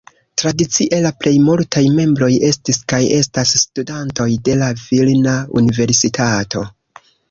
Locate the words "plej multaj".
1.23-1.83